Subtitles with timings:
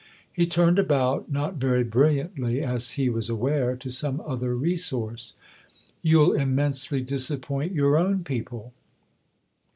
[0.33, 5.35] He turned about, not very brilliantly, as he was aware, to some other resource."
[6.01, 8.73] You'll immensely disappoint your own people."